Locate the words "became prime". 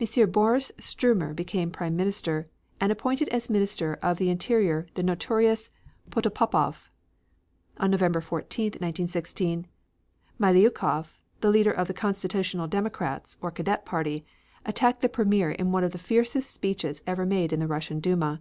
1.32-1.94